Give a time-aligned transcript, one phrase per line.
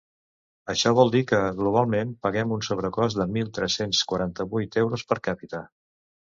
[0.73, 5.63] Això vol dir que, globalment, paguem un sobrecost de mil tres-cents quaranta-vuit euros per capita.